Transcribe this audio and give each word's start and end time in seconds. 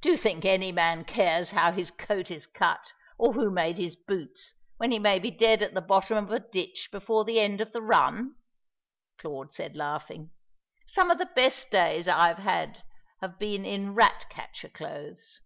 "Do 0.00 0.08
you 0.12 0.16
think 0.16 0.44
any 0.44 0.70
man 0.70 1.02
cares 1.04 1.50
how 1.50 1.72
his 1.72 1.90
coat 1.90 2.30
is 2.30 2.46
cut, 2.46 2.92
or 3.18 3.32
who 3.32 3.50
made 3.50 3.78
his 3.78 3.96
boots, 3.96 4.54
when 4.76 4.92
he 4.92 5.00
may 5.00 5.18
be 5.18 5.32
dead 5.32 5.60
at 5.60 5.74
the 5.74 5.80
bottom 5.80 6.16
of 6.16 6.30
a 6.30 6.38
ditch 6.38 6.88
before 6.92 7.24
the 7.24 7.40
end 7.40 7.60
of 7.60 7.72
the 7.72 7.82
run?" 7.82 8.36
Claude 9.18 9.52
said, 9.52 9.76
laughing. 9.76 10.30
"Some 10.86 11.10
of 11.10 11.18
the 11.18 11.26
best 11.34 11.68
days 11.68 12.06
I 12.06 12.28
have 12.28 12.38
had 12.38 12.84
have 13.20 13.40
been 13.40 13.66
in 13.66 13.96
rat 13.96 14.26
catcher 14.30 14.68
clothes." 14.68 15.40